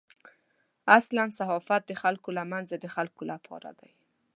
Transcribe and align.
اصل 0.97 1.15
صحافت 1.39 1.81
د 1.87 1.91
خلکو 2.01 2.29
له 2.37 2.43
منځه 2.51 2.75
د 2.79 2.85
خلکو 2.95 3.23
لپاره 3.31 3.69
دی. 3.79 3.91